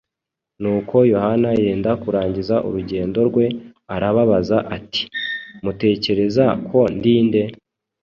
[0.61, 3.45] Nuko Yohana yenda kurangiza urugendo rwe,
[3.95, 5.03] arababaza ati,
[5.63, 7.43] ‘Mutekereza ko ndi nde?’